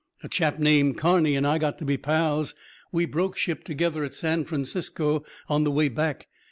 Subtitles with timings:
[0.23, 2.55] "A chap named Carney and I got to be pals.
[2.91, 6.27] We broke ship together at San Francisco on the way back.